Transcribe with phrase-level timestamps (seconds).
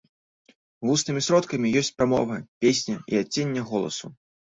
[0.89, 4.11] Вуснымі сродкамі ёсць прамова, песня і адценне голасу.